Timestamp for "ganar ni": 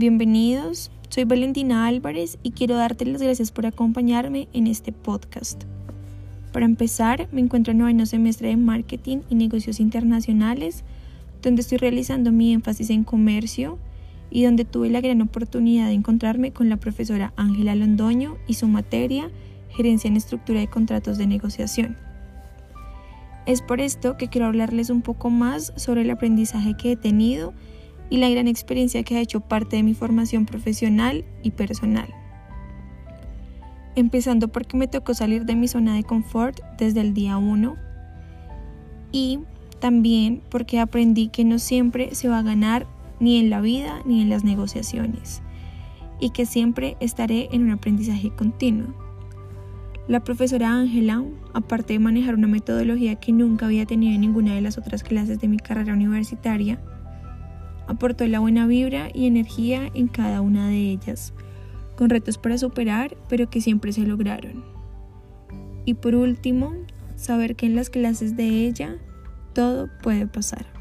42.42-43.40